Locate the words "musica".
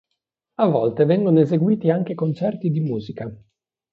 2.79-3.31